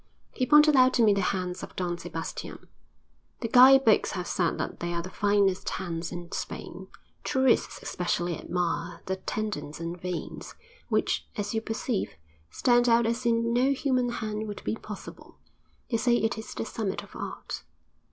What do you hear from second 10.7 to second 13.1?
which, as you perceive, stand out